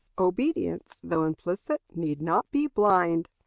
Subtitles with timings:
[0.17, 3.29] Obedience, though Implicit, need not be Blind.